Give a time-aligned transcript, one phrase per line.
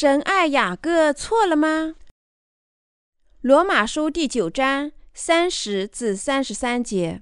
[0.00, 1.94] 神爱雅各错了吗？
[3.42, 7.20] 罗马书第九章三十至三十三节，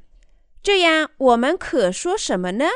[0.63, 2.67] 这样我们可说什么呢？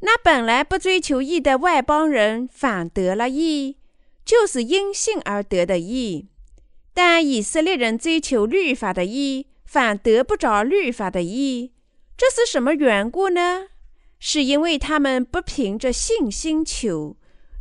[0.00, 3.76] 那本来不追求义的外邦人反得了义，
[4.24, 6.26] 就是因信而得的义；
[6.92, 11.70] 但以色列人追求律法的义，反得不着律法的义。
[12.16, 13.68] 这是什么缘故呢？
[14.18, 17.16] 是因为他们不凭着信心求，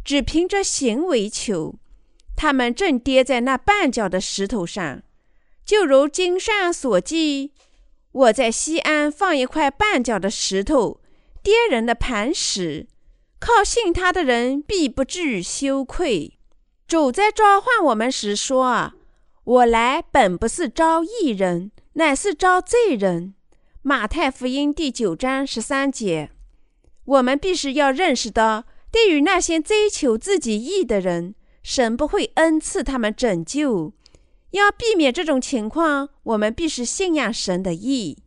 [0.05, 1.75] 只凭着行为求，
[2.35, 5.01] 他们正跌在那绊脚的石头上。
[5.65, 7.51] 就如经上所记，
[8.11, 11.01] 我在西安放一块绊脚的石头，
[11.41, 12.85] 跌人的磐石，
[13.39, 16.37] 靠信他的人必不至于羞愧。
[16.87, 18.93] 主在召唤我们时说：“啊
[19.43, 23.33] 我来本不是招义人，乃是招罪人。”
[23.81, 26.29] 马太福音第九章十三节。
[27.05, 33.91] 我们必须要认识到，对于那些追求自己义的人，神不会恩赐他们拯救。
[34.51, 38.19] 要避免这种情况，我们必须信仰神的义。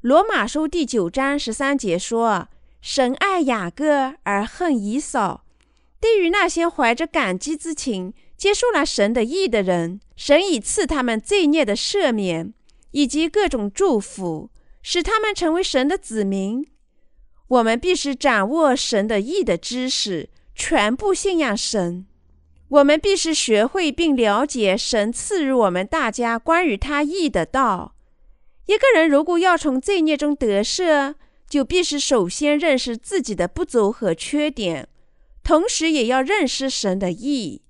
[0.00, 2.48] 罗马书第九章十三节说
[2.80, 5.44] ：“神爱雅各而恨以扫。”
[6.00, 12.54] 对于那些怀着感激之情接受了神的义的人，神已赐他们罪孽的赦免
[12.92, 14.48] 以及各种祝福，
[14.80, 16.66] 使他们成为神的子民。
[17.50, 22.06] 我们必须掌握神的义的知识，全部信仰神。
[22.68, 27.96] 我们必须学会并了解神赐予我们大家关于他义的道。
[28.66, 31.16] 一个人如果要从罪孽中得赦，
[31.48, 34.86] 就必须首先认识自己的不足和缺点，
[35.42, 37.62] 同时也要认识神的义。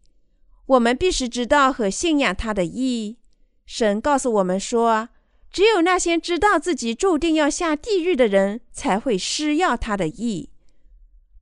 [0.67, 3.17] 我们必须知道和信仰他的义。
[3.65, 5.09] 神告诉我们说，
[5.51, 10.51] 只有那些知道自己注定要下地狱的人，才会施要他的意。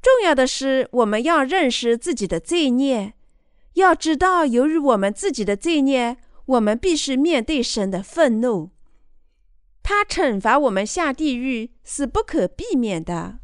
[0.00, 3.14] 重要的是，我们要认识自己的罪孽。
[3.74, 6.16] 要知道，由于我们自己的罪孽，
[6.46, 8.70] 我们必须面对神的愤怒。
[9.82, 13.38] 他惩罚我们下地狱是不可避免的，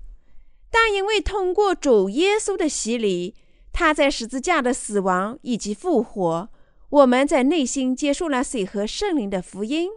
[0.70, 3.34] 但因为通过主耶稣的洗礼，
[3.72, 6.48] 他在十字架的死亡以及复活，
[6.90, 9.90] 我们在内心接受了水和圣灵的福音。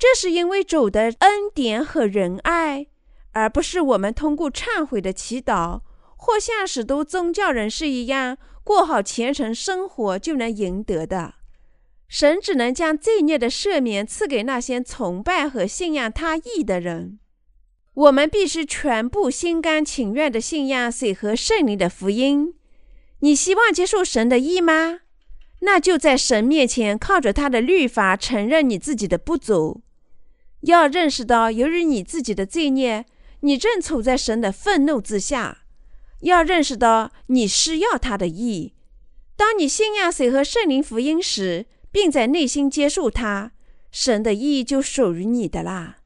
[0.00, 2.86] 这是因为主的恩典和仁爱，
[3.32, 5.82] 而不是我们通过忏悔的祈祷，
[6.16, 8.38] 或像许多宗教人士一样。
[8.64, 11.34] 过好虔诚生活就能赢得的，
[12.08, 17.18] 神只能将罪孽的赦免赐给那些崇拜和信仰他意的人。
[17.94, 22.54] 我们必须全部心甘情愿地信仰水和圣灵的福音。
[23.20, 25.00] 你希望接受神的意吗？
[25.60, 29.82] 那就在神面前靠着他的律法承认你自己的不足。
[30.62, 33.06] 要认识到，由于你自己的罪孽，
[33.40, 35.58] 你正处在神的愤怒之下。
[36.20, 38.74] 要认识到你需要他的意。
[39.36, 43.52] 当你信仰神和圣灵福音时，并在内心接受他，
[43.90, 45.96] 神的义就属于你的啦。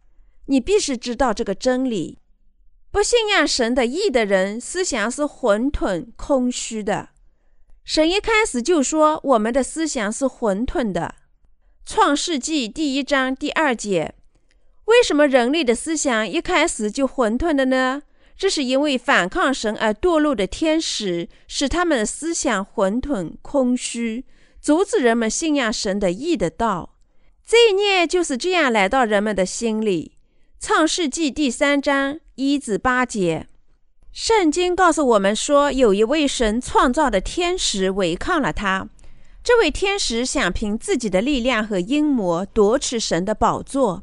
[0.47, 2.21] 你必须知道这个真理。
[2.93, 7.09] 不信仰神的意的人，思想是混沌空虚的。
[7.83, 11.17] 神一开始就说我们的思想是混沌的。
[11.85, 14.15] 创世纪第一章第二节。
[14.87, 18.03] 为什么人类的思想一开始就混沌的呢？
[18.37, 24.25] 这是因为反抗神而堕落的天使，使他们的思想混沌空虚，
[24.61, 26.97] 阻止人们信仰神的义的道。
[27.45, 30.13] 罪孽就是这样来到人们的心里。
[30.59, 33.47] 创世纪第三章一至八节，
[34.13, 38.89] 圣经告诉我们说，有一位神创造的天使违抗了他。
[39.43, 44.03] 这位天使想凭自己的力量和阴谋夺取神的宝座，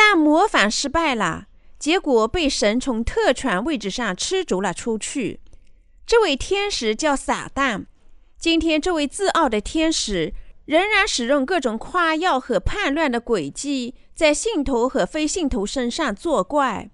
[0.00, 1.48] 但谋反失败了。
[1.76, 5.40] 结果被神从特权位置上驱逐了出去。
[6.06, 7.86] 这位天使叫撒旦。
[8.38, 10.32] 今天，这位自傲的天使
[10.66, 16.90] 仍然使用各种夸耀和叛乱的诡计，在信徒和非信徒身上作怪。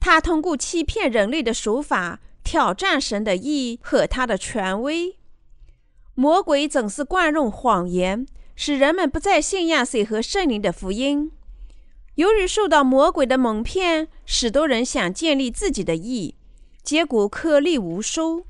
[0.00, 5.18] 他通过欺骗人类的手法，挑战神的意和他的权威。
[6.14, 11.32] 魔鬼总是惯用谎言，使人们不再信仰水和圣灵的福音。
[12.18, 16.34] 由于受到魔鬼的蒙骗，许多人想建立自己的义，
[16.82, 18.44] 结果颗粒无收。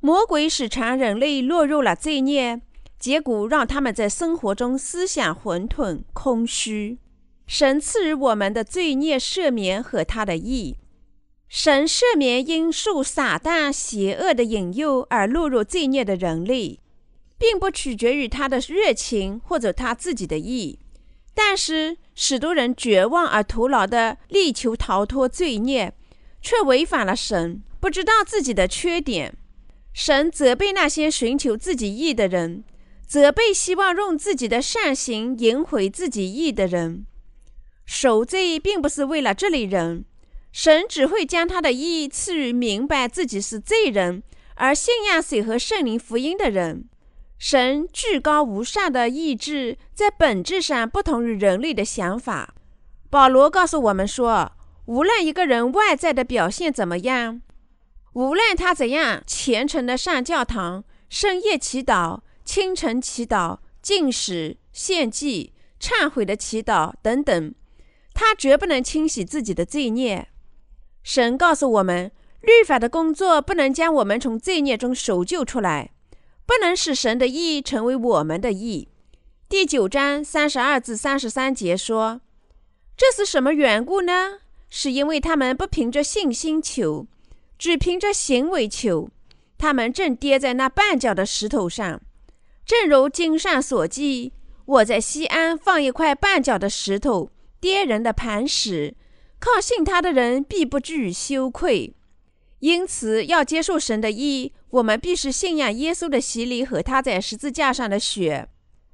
[0.00, 2.60] 魔鬼使常人类落入了罪孽，
[2.98, 6.98] 结果让他们在生活中思想混沌空虚。
[7.46, 10.76] 神赐予我们的罪孽赦免和他的义。
[11.48, 16.78] 神赦免因受撒旦邪恶的引诱而落入罪孽的人类，
[17.38, 20.78] 并不取决于他的热情或者他自己的义。
[21.34, 25.92] 但是，许多人绝望而徒劳地力求逃脱罪孽，
[26.40, 29.36] 却违反了神，不知道自己的缺点。
[29.92, 32.64] 神责备那些寻求自己义的人，
[33.06, 37.06] 责备希望用自己的善行赢回自己义的人。
[37.84, 40.04] 赎罪并不是为了这类人，
[40.52, 44.22] 神只会将他的义赐予明白自己是罪人
[44.54, 46.88] 而信仰水和圣灵福音的人。
[47.38, 52.54] 神至高无上的意志在本质上不同于人类的想法。
[53.10, 54.52] 保罗告诉我们说，
[54.86, 57.42] 无论一个人外在的表现怎么样，
[58.14, 67.54] 无论他怎样虔诚的上教堂、深夜祈祷、清晨祈祷、禁食、献祭、忏悔的祈祷等等，
[68.12, 70.28] 他绝不能清洗自己的罪孽。
[71.02, 72.10] 神告诉我们，
[72.40, 75.90] 律法的工作不能将我们从罪孽中赎救出来，
[76.46, 78.88] 不能使神的意成为我们的意。
[79.48, 82.20] 第九章三十二至三十三节说
[82.96, 84.40] ：“这是什么缘故呢？
[84.68, 87.06] 是因为他们不凭着信心求。”
[87.56, 89.08] 只凭着行为求，
[89.56, 92.02] 他们正跌在那绊脚的石头上，
[92.66, 94.32] 正如经上所记
[94.66, 97.30] ：“我在西安放一块绊脚的石头，
[97.60, 98.96] 跌人的磐石，
[99.38, 101.94] 靠信他的人必不至于羞愧。”
[102.64, 108.48] 因此，要接受神的义，我们必须信仰耶稣的洗礼和他在十字架上的血。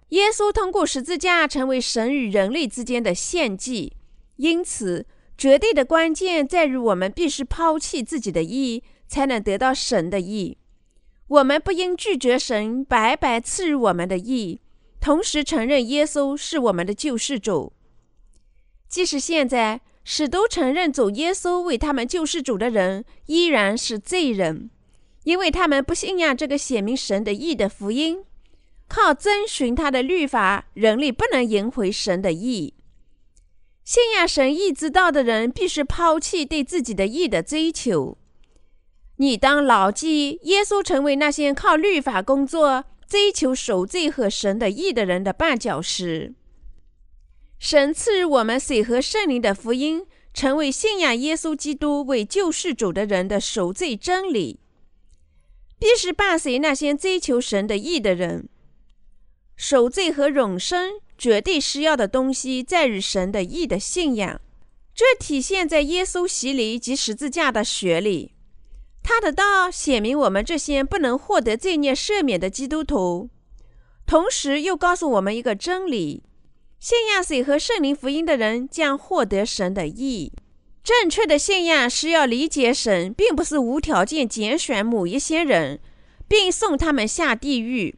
[0.09, 3.93] 耶稣通过十字架成为神与人类之间的献祭，
[4.39, 5.07] 因此。
[5.39, 10.59] 绝对的关键在于，我们必须抛弃自己的义，才能得到神的义。
[11.29, 14.61] 我们不应拒绝神白白赐予我们的义，
[15.01, 17.73] 同时承认耶稣是我们的救世主。
[18.89, 24.71] 即使现在，使徒承认主耶稣为他们救世主的人依然是罪人，
[25.25, 28.25] 因为他们不信仰这个显明神的义的福音。
[28.89, 32.75] 靠遵循他的律法，人类不能赢回神的义。
[33.85, 38.19] 信仰神义之道的人，必须抛弃对自己的义的追求。
[39.19, 46.35] 你当牢记，耶稣成为那些靠律法工作、追求守罪和神的义的人的绊脚石。
[47.61, 50.05] 神赐予我们水和圣灵的福音，
[50.35, 54.59] 成为信仰耶稣基督为救世主的人的赎罪真理，
[55.79, 58.49] 必是伴随那些追求神的义的人。
[59.55, 61.01] 赎罪和永生。
[61.21, 64.41] 绝对需要的东西在于神的义的信仰，
[64.95, 68.33] 这体现在耶稣洗礼及十字架的血里。
[69.03, 73.29] 他的道显明我们这些不能获得罪孽赦免的基督徒，
[74.07, 76.23] 同时又告诉我们一个真理：
[76.81, 80.33] 信仰水和圣灵福音的人将获得神的意。
[80.83, 85.79] 正确的信仰是要理解神，并不是无条件拣选某一些人，
[86.27, 87.97] 并送他们下地狱。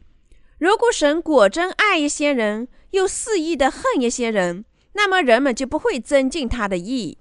[0.58, 4.64] 如果神果真爱一些人，又肆意的恨一些人，
[4.94, 7.18] 那么人们就不会增进他的意。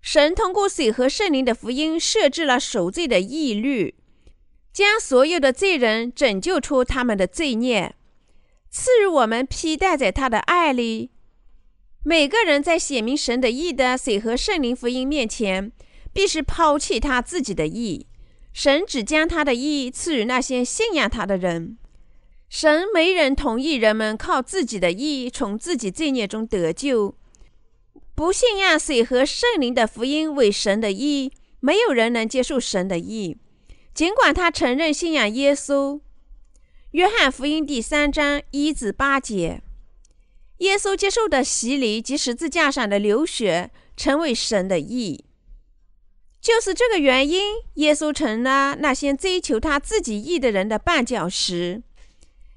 [0.00, 3.96] 神通过水和圣灵的福音设置了赎罪的义律，
[4.72, 7.96] 将所有的罪人拯救出他们的罪孽，
[8.76, 11.12] 赐予我们披戴在他的爱里。
[12.02, 15.70] 每个人在显明神的意的水和圣灵福音面前，
[16.12, 18.08] 必须抛弃他自己的意。
[18.52, 21.78] 神只将他的意赐予那些信仰他的人。
[22.48, 27.14] 神没人同意人们靠自己的意从自己罪孽中得救。
[28.16, 33.36] 不信仰水和圣灵的福音为神的意，没有人能接受神的意，
[33.94, 36.00] 尽管他承认信仰耶稣。
[36.94, 39.60] 约翰福音第三章一至八节，
[40.58, 45.24] 耶稣接受的洗礼及十字架上的流血，成为神的义。
[46.40, 51.82] 就是这个原因，耶稣成了那些追求他自己义的人的绊脚石。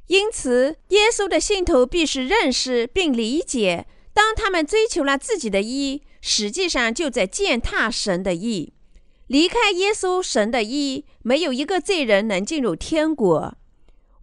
[0.06, 8.74] 因此，耶稣的信徒必须认识并理解：当他们追求了自己的义，实际上就在践踏神的义。
[9.26, 13.58] 离开耶稣神的义，没有一个罪人能进入天国。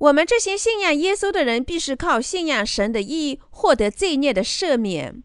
[0.04, 5.22] 我们这些信仰耶稣的人，必须靠信仰神的义获得罪孽的赦免。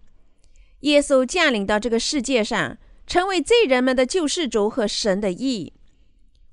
[0.82, 5.74] 耶稣降临到这个世界上，成为罪人们的救世主和神的义。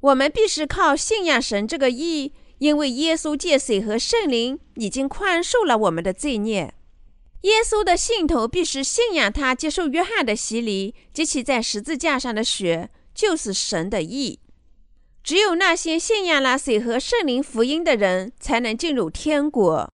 [0.01, 2.33] 我们必须靠信仰神这个义。
[2.59, 6.73] 因为耶稣借水和圣灵已经宽恕了我们的罪孽，
[7.43, 14.41] 耶稣的信徒必须信仰他接受约翰的洗礼及其在十字架上的血，就是神的义。
[15.27, 19.93] 只有那些信仰了水和圣灵福音的人，才能进入天国。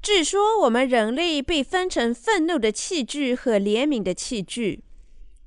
[0.00, 4.84] 据说我们人类被分成愤怒的器具和怜悯的器具。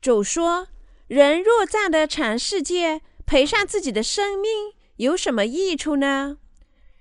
[0.02, 0.68] 主说
[1.08, 6.40] ：“人若赚得全世界，赔上自己的生命。”有什么益处呢？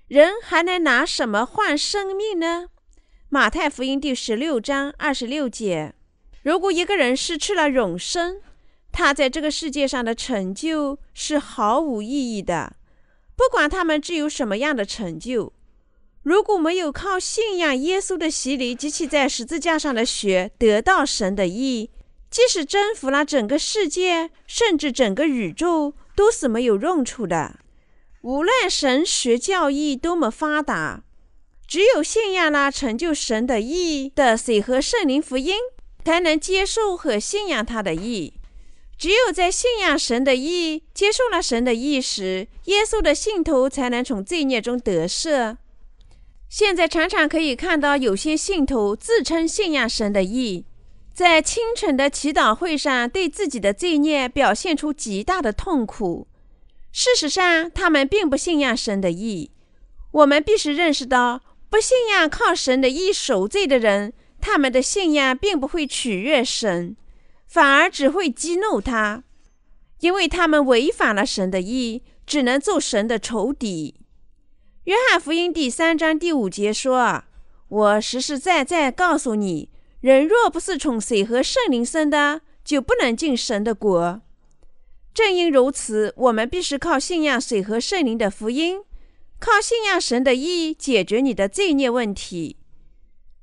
[0.07, 2.69] 人还能拿什么换生命呢？
[3.27, 5.93] 马太福音第十六章二十六节：
[6.43, 8.39] 如果一个人失去了永生，
[8.97, 12.77] 他在这个世界上的成就是毫无意义的。
[13.35, 15.53] 不管他们具有什么样的成就，
[16.23, 21.91] 如果没有靠信仰耶稣的洗礼及其在十字架上的血得到神的义，
[22.31, 27.59] 即使征服了整个世界，甚至整个宇宙，都是没有用处的。
[28.21, 31.03] 无论神学教义多么发达，
[31.67, 35.53] 只有信仰了成就神的义的水和圣灵福音，
[36.03, 38.33] 才能接受和信仰他的义。
[38.97, 45.57] 只有在信仰神的意、接受了神的意时，耶稣的信徒才能从罪孽中得赦。
[46.49, 50.65] 现在常常可以看到有些信徒自称信仰神的意，
[51.13, 56.27] 在清晨的祈祷会上对自己的罪孽表现出极大的痛苦。
[56.91, 59.51] 事实上，他们并不信仰神的意。
[60.11, 66.95] 我们必须认识到，不信仰靠神的意赎罪的人，他们的信仰并不会取悦神。
[67.47, 69.23] 反而只会激怒他，
[70.01, 73.95] 因为他们违反了神的意，只能做神的仇敌。
[74.83, 77.23] 约翰福音第三章第五节说
[77.67, 79.69] ：“我实实在在告诉你，
[80.01, 84.21] 人若不是从水和圣灵生的，就不能进神的国。”
[85.13, 88.81] 正因如此，我们必须靠信仰水和圣灵的福音，
[89.39, 92.57] 靠信仰神的义解决你的罪孽问题。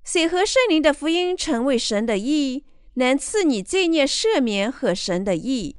[0.05, 2.65] 水和圣灵的福音成为神的意。
[2.95, 5.77] 能赐你罪孽赦免和神的义。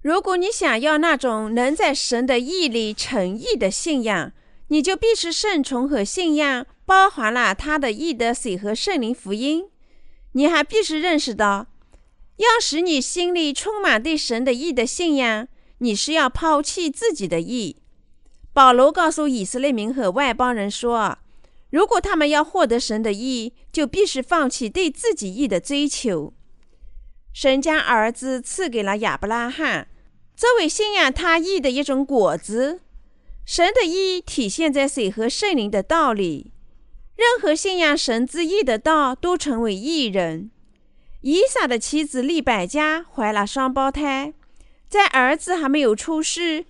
[0.00, 4.32] 如果你想要那种能在神的义里成义的信仰，
[4.68, 9.68] 你就必须顺从和信仰包含了他的义的水和圣灵福音。
[10.32, 11.68] 你还必须认识到，
[12.36, 15.46] 要使你心里充满对神的义的信仰，
[15.78, 17.76] 你是要抛弃自己的义。
[18.52, 21.18] 保罗告诉以色列民和外邦人说。
[21.72, 26.34] 如果他们要获得神的义，就必须放弃对自己义的追求。
[27.32, 29.88] 神将儿子赐给了亚伯拉罕，
[30.36, 32.82] 作为信仰他义的一种果子。
[33.46, 36.52] 神的义体现在水和圣灵的道里。
[37.16, 40.50] 任何信仰神之义的道，都成为义人。
[41.22, 44.34] 以撒的妻子利百加怀了双胞胎，
[44.88, 46.66] 在儿子还没有出世，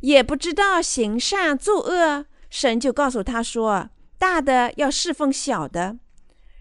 [0.00, 3.90] 也不知道行善作恶，神就告诉他说。
[4.18, 5.98] 大的要侍奉小的，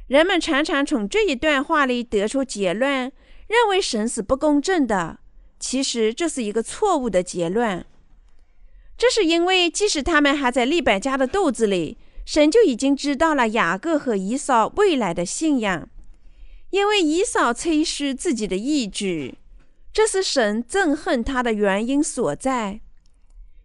[0.08, 3.12] 人们常常从这一段话里得出结论，
[3.48, 5.20] 认为神是不公正的。
[5.60, 7.86] 其实这是一个错误的结论。
[8.98, 15.90] 这是因为，即使他们还在利百加的肚子里，神就已经知道了雅各和以扫未来的信仰。
[16.72, 19.38] 因为以扫吹嘘自己的义举，
[19.94, 22.82] 这是神憎恨他的原因所在。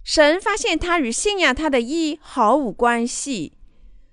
[0.02, 3.52] 神发现他与信仰他的义毫无关系。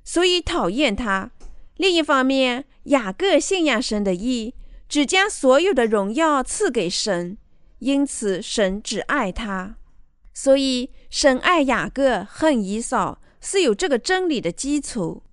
[0.07, 1.31] 所以讨厌他。
[1.75, 4.55] 另一方面，雅各信仰神的意，
[4.87, 7.37] 只将所有的荣耀赐给神，
[7.79, 9.75] 因此神只爱他。
[10.33, 15.23] 所以神爱雅各，恨以扫，是有这个真理的基础。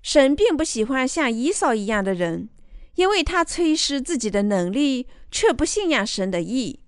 [0.00, 2.48] 神并不喜欢像以扫一样的人，
[2.94, 6.78] 因为他吹失自己的能力，却不信仰神的意。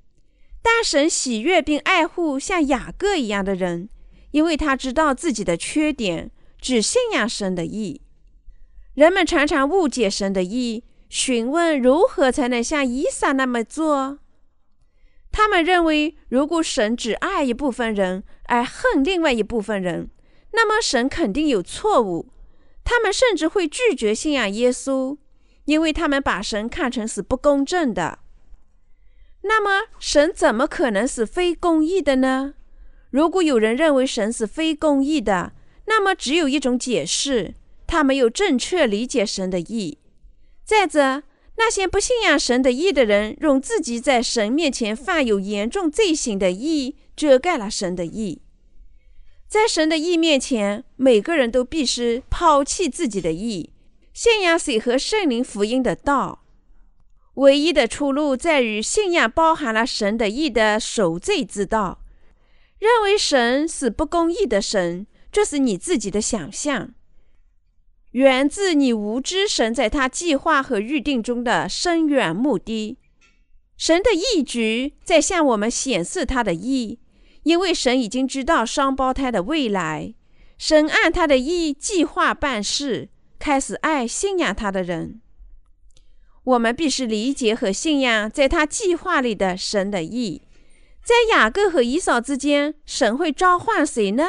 [0.63, 3.89] 但神喜悦并爱护像雅各一样的人，
[4.31, 6.31] 因为他知道自己的缺点。
[6.63, 8.01] 只信仰神的义，
[8.95, 14.21] 人们常常误解神的义，询问如何才能像以撒那么做。
[15.33, 20.11] 他们认为，如果神只爱一部分人而恨另外一部分人，
[20.53, 22.29] 那么神肯定有错误。
[22.85, 25.19] 他们甚至会拒绝信仰耶稣，
[25.65, 28.21] 因为他们把神看成是不公正的。
[29.43, 32.55] 那么，神怎么可能是非公义的呢？
[33.11, 35.53] 如果有人认为神是非公义的，
[35.87, 37.55] 那么只有一种解释，
[37.87, 39.99] 他没有正确理解神的意。
[40.65, 41.23] 再者，
[41.57, 48.43] 那些不信仰神的意的人，用自己在神面前犯有严重罪行的义遮盖了神的义。
[49.49, 53.73] 在神的意面前，每个人都必须抛弃自己的意，
[54.15, 56.45] 信仰水和圣灵福音的道。
[57.35, 61.99] 唯一的出路在于信仰包含了神的意的赎罪之道。
[62.79, 65.07] 认为神是不公义的神。
[65.33, 66.93] 这是你自己的想象，
[68.11, 72.99] 源自你无知神在他计划和预定中的深远目的。
[73.79, 77.01] 神的义举在向我们显示他的意，
[77.45, 80.15] 因为神已经知道双胞胎的未来。
[80.59, 83.09] 神按他的意计划办事，
[83.39, 85.23] 开始爱信仰他的人。
[86.45, 90.43] 我们必须理解和信仰在他计划里的神的意。
[91.03, 94.29] 在雅各和以扫之间，神会召唤谁呢？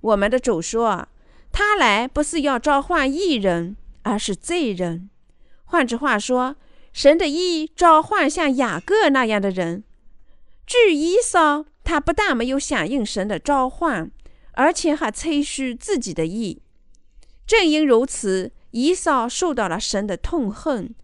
[0.00, 1.08] 我们的主说
[1.52, 5.10] ：“他来不是要召唤义人，而是罪人。
[5.64, 6.56] 换句话说，
[6.92, 9.84] 神的义召唤像雅各那样的人。
[10.66, 14.10] 至于以扫，他不但没有响应神的召唤，
[14.52, 16.62] 而且还吹嘘自己的义。
[17.46, 20.94] 正因如此，以扫受到了神的痛恨。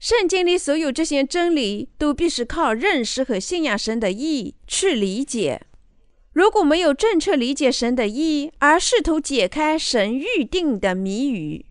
[0.00, 5.62] 圣经里所有这些真理，都必须靠认识和信仰神的义去理解。
[6.34, 11.64] 如果没有正确理解神的义，而试图解开神预定的谜语，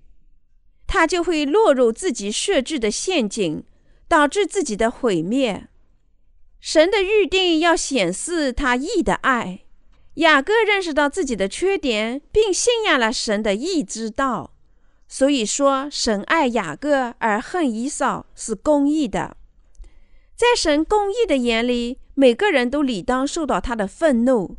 [0.87, 3.65] 他就会落入自己设置的陷阱，
[4.07, 5.67] 导致自己的毁灭。
[6.61, 9.59] 神的预定要显示他义的爱。
[10.15, 14.55] 雅各认识到自己的缺点，并信仰了神的义之道。
[15.09, 19.35] 所以说，神爱雅各而恨以扫是公义的。
[20.35, 24.57] 在神公义的眼里，每个人都理当受到他的愤怒，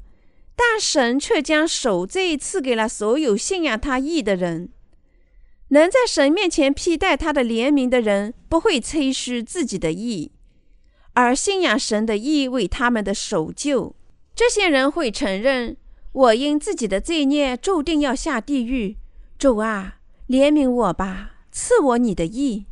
[0.56, 4.70] 但神却将赎罪赐给了所有信仰他义的人。
[5.68, 10.32] 能在神面前披戴他的怜悯的人，不会吹嘘自己的义，
[11.14, 13.96] 而信仰神的义为他们的守救。
[14.34, 15.76] 这些人会承认：
[16.12, 18.96] 我因自己的罪孽注定要下地狱。
[19.38, 19.96] 主啊！
[20.28, 22.66] 怜悯我吧，赐我你的义。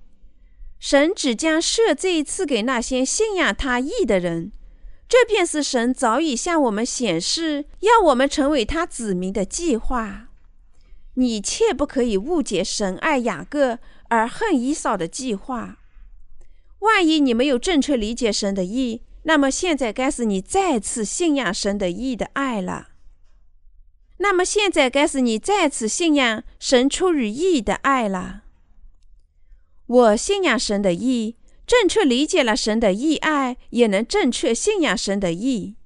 [0.79, 4.53] 神只将赦罪赐给那些信仰他义的人，
[5.12, 10.28] 这便是神早已向我们显示，要我们成为他子民的计划。
[11.16, 13.78] 你切不可以误解神爱雅各
[14.09, 15.76] 而恨以扫的计划。
[16.78, 22.88] 万一你没有正确理解神的意，那么现在该是你再次信仰神的意的爱了。
[24.16, 28.45] 那么现在该是你再次信仰神出于意的爱了。
[29.85, 35.76] 我信仰神的意，正确理解了神的义爱，也能正确信仰神的义。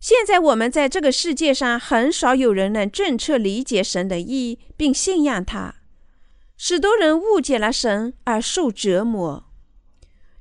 [0.00, 5.76] 现在我们在这个世界上很少有人能正确理解神的义并信仰他，
[6.56, 9.44] 许多人误解了神而受折磨。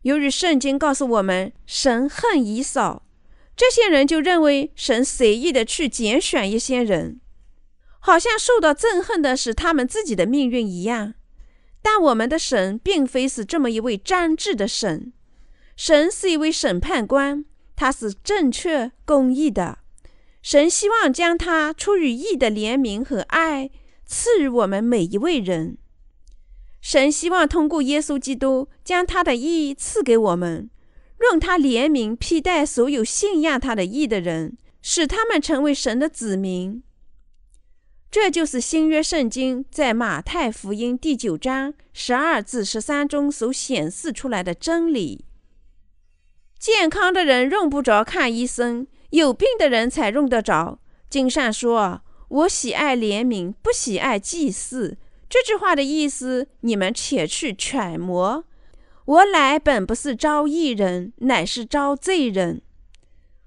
[0.02, 3.06] 由于圣经告诉我们神恨以扫，
[3.56, 7.22] 这些人就认为神随意的去拣选一些人。
[8.00, 11.14] 好像受到憎恨的是他们自己的命运一样，
[11.82, 15.12] 但我们的神并非是这么一位专制的神，
[15.76, 17.44] 神是一位审判官，
[17.76, 19.80] 他是正确公义的。
[20.42, 23.70] 神希望将他出于义的怜悯和爱
[24.06, 25.78] 赐予我们每一位人。
[26.82, 30.70] 神希望通过耶稣基督将他的义赐给我们，
[31.32, 36.82] 用他怜悯披戴所有信仰他的义的人，使他们成为神的子民。
[38.12, 45.24] 这就是新约圣经在马太福音第九章十二至十三中所显示出来的真理。
[46.60, 50.80] 健康的人用不着看医生，有病的人才用得着。
[51.10, 54.98] 经上说：“我喜爱怜悯，不喜爱祭祀。”
[55.30, 58.44] 这句话的意思，你们且去揣摩。
[59.06, 62.62] 我来本不是招义人，乃是招罪人。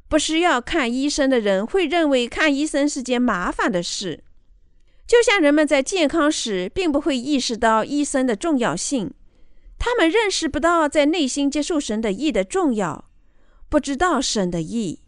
[0.08, 4.24] 不需要看医生的人会认为看医生是件麻烦的事。
[5.06, 9.12] 就像人们在健康时并不会意识到医生的重要性，
[9.78, 13.10] 他们认识不到在内心接受神的意的重要，
[13.68, 15.00] 不知道神的意，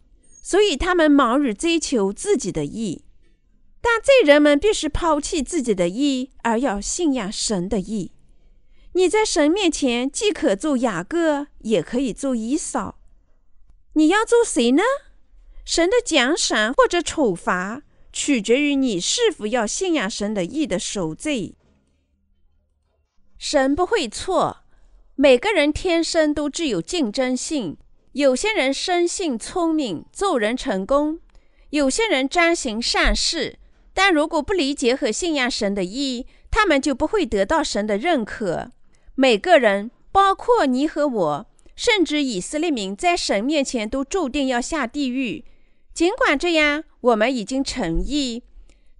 [0.42, 3.04] 所以他们忙于追求自己的意。
[3.80, 8.12] 但罪人们必须抛弃自己的意，而要信仰神的意。
[8.92, 12.98] 你在神面前既可做雅各，也可以做以扫。
[13.94, 14.82] 你要做谁呢？
[15.64, 17.82] 神的奖赏或者处罚？
[18.16, 21.54] 取决于你是否要信仰神的意的赎罪。
[23.36, 24.64] 神不会错，
[25.16, 27.76] 每个人天生都具有竞争性。
[28.12, 31.18] 有些人生性聪明，做人成功；
[31.68, 33.58] 有些人专行善事，
[33.92, 38.70] 但如果不理解和信仰神的义，他们就不会得到神的认可。
[39.14, 45.44] 每个人，包括你和我，甚至以色列民，在神面前都注定要下地狱。
[45.92, 48.42] 尽管这样，我们已经成义，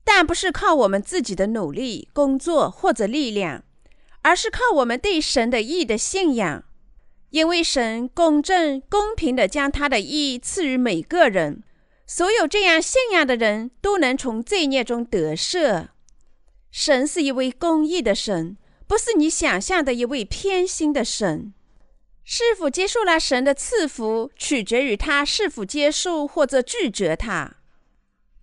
[0.05, 3.65] 但不是靠我们自己的努力、工作或者力量，
[4.23, 6.63] 而是靠我们对神的义的信仰。
[7.31, 11.65] 因为神公正、公平地将他的义赐予每个人，
[12.07, 15.89] 所有这样信仰的人都能从罪孽中得赦。
[16.71, 21.53] 神是一位公义的神，不是你想象的一位偏心的神。
[22.23, 27.57] 是否接受了神的赐福，取决于他是否接受或者拒绝他。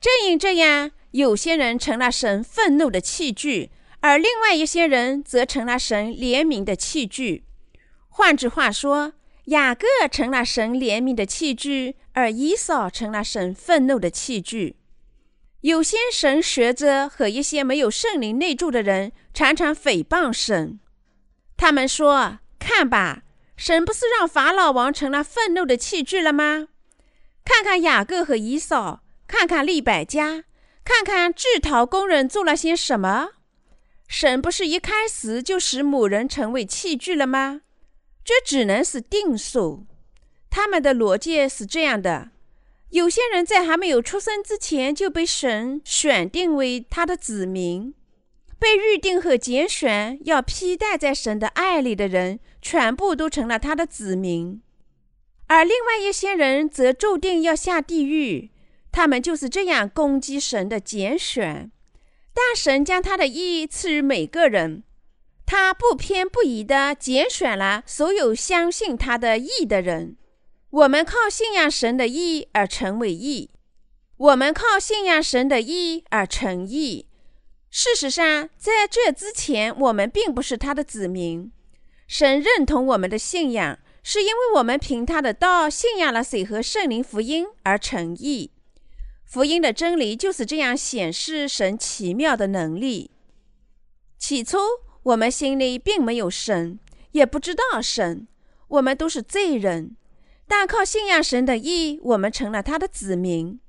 [0.04, 7.46] 正因这样，有些人成了神愤怒的器具，而另外一些人则成了神怜悯的器具。
[8.10, 9.14] 换句话说，
[9.46, 14.76] 雅各成了神怜悯的器具，而以扫成了神愤怒的器具。
[15.62, 20.82] 有些神学者和一些没有圣灵内住的人常常诽谤神，
[21.56, 23.24] 他们说：“看吧。”
[23.56, 26.68] 神不是让法老王成了愤怒的器具了吗？
[27.46, 30.44] 看看雅各和以扫，看看利百加，
[30.84, 33.30] 看看制陶工人做了些什么。
[34.08, 37.62] 神不是一开始就使某人成为器具了吗？
[38.24, 39.86] 这只能是定数。
[40.50, 42.30] 他们的逻辑是这样的：
[42.92, 47.96] 有些人在还没有出生之前就被神选定为他的子民。
[48.60, 54.62] 被预定和拣选要披戴在神的爱里的人，全部都成了他的子民；
[55.48, 58.52] 而另外一些人则注定要下地狱。
[58.94, 61.70] 他们就是这样攻击神的拣选。
[62.34, 64.84] 但神将他的义赐予每个人，
[65.46, 70.16] 他不偏不倚地拣选了所有相信他的义的人。
[70.70, 73.52] 我们靠信仰神的义而成为义，
[74.18, 77.08] 我们靠信仰神的义而成义。
[77.70, 81.52] 事实上，在这之前，我们并不是他的子民。
[82.08, 88.53] 神认同我们的信仰，是因为我们凭他的道信仰了水和圣灵福音而成义。
[89.34, 93.10] 福音的真理就是这样显示神奇妙的能力。
[94.20, 94.60] 起初，
[95.02, 96.78] 我们心里并没有神，
[97.14, 98.28] 也不知道神，
[98.68, 99.98] 我们都是罪人。
[100.48, 103.60] 但靠信仰神的义，我们成了他的子民。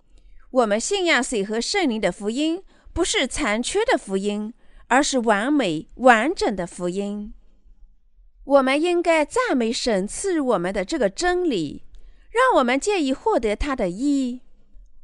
[0.50, 2.62] 我们信仰水和圣灵的福音。
[2.92, 4.53] 不是残缺的福音，
[4.88, 7.33] 而是完美完整的福音。
[8.44, 11.85] 我们应该赞美神赐我们的这个真理，
[12.31, 14.42] 让我们借以获得他的义。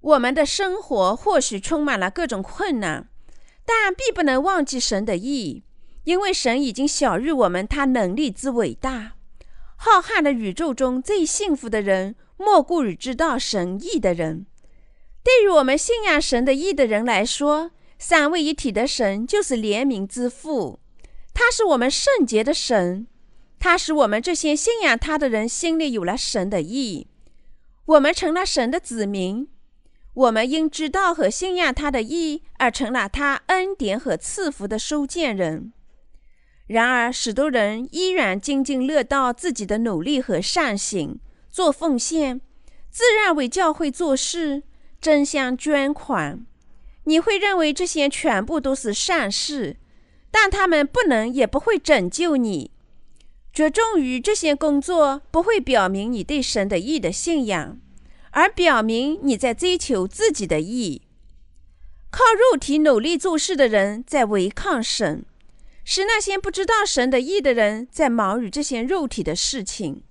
[0.01, 3.09] 我们的生活或许充满了各种困难，
[3.67, 5.63] 但必不能忘记神的义，
[6.05, 9.13] 因为神已经晓諭我们他能力之伟大。
[9.77, 14.47] 浩瀚的宇宙中最幸福的人，莫过于知道神意的人。
[15.23, 20.81] 对于我们信仰神的意的人来说，三位一体的神就是怜悯之父，
[21.35, 23.07] 他是我们圣洁的神，
[23.59, 27.07] 他使我们这些信仰他的人心里有了神的意，
[27.85, 29.47] 我们成了神的子民。
[30.15, 35.73] 我们因知道和信仰他的义而成了他恩典和赐福的收件人。
[36.67, 41.19] 然而，许多人依然津津乐道自己的努力和善行，
[41.51, 42.41] 做奉献，
[42.91, 44.63] 自认为教会做事，
[45.01, 46.47] 争相捐款。
[47.05, 49.79] 你会认为这些全部都是善事，
[50.31, 52.71] 但他们不能也不会拯救你。
[53.53, 57.81] 着重于这些工作不会表明你对神的意的信仰，
[58.31, 61.03] 而表明你在追求自己的意。
[62.11, 65.25] 靠肉体努力做事的人在违抗神，
[65.85, 70.03] 是那些不知道神的意的人在忙于这些肉体的事情。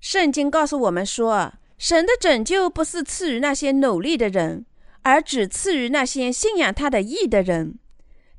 [0.00, 4.66] 圣经告诉我们说，神的拯救不是赐予那些努力的人。
[5.02, 7.78] 而只赐予那些信仰他的意的人，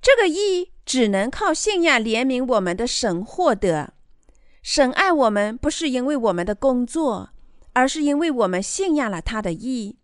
[0.02, 3.94] 这个意只能靠信仰怜悯我们的神获得。
[4.62, 7.30] 神爱我们不是因为我们的工作，
[7.78, 9.98] 而是因为我们信仰了他的义，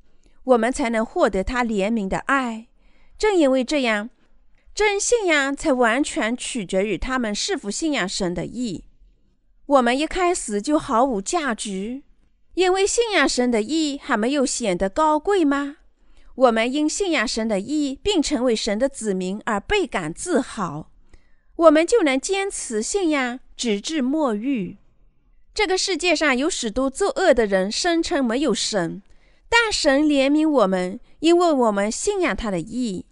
[0.43, 2.67] 我们才能获得他怜悯的爱。
[3.17, 4.11] 正因为这样，
[4.75, 8.85] 真信仰才完全取决于他们是否信仰神的义。
[9.65, 12.03] 我们一开始就毫无价值，
[12.53, 15.77] 因为信仰神的义还没有显得高贵吗？
[16.35, 20.91] 我们因信仰神的义，并成为神的子民而倍感自豪，
[21.55, 24.75] 我们就能坚持信仰，直至末日。
[25.53, 29.03] 这个世界上有许多作恶的人，声称没有神，
[29.47, 33.05] 但神怜悯我们，因为我们信仰他的义。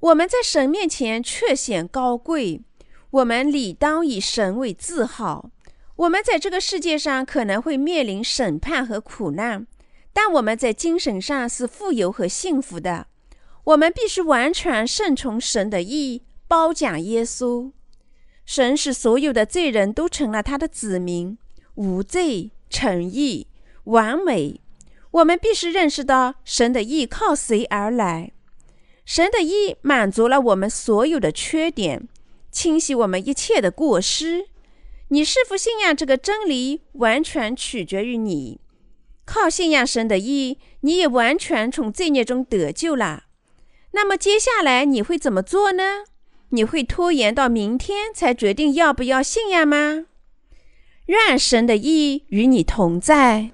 [0.00, 2.62] 我们在神面前却显高贵，
[3.10, 5.50] 我们理当以神为自豪。
[5.96, 9.66] 我们在这个世界上可能会面临审判和苦难。
[10.14, 13.08] 但我们在精神上是富有和幸福的。
[13.64, 17.72] 我们必须完全顺从神的意，褒奖耶稣。
[18.46, 21.36] 神使所有的罪人都成了他的子民，
[21.74, 23.46] 无罪、称义、
[23.84, 24.60] 完美。
[25.10, 28.32] 我们必须认识到神的义靠谁而来。
[29.04, 32.08] 神的义满足了我们所有的缺点，
[32.50, 34.46] 清洗我们一切的过失。
[35.08, 38.60] 你是否信仰这个真理，完全取决于你。
[39.26, 43.24] 靠信仰神的义，你也完全从罪孽中得救了。
[43.92, 46.04] 那么接下来你会怎么做呢？
[46.48, 50.06] 你会拖延到明天才决定要不要信仰吗？
[51.06, 53.50] 愿神的意与你同在。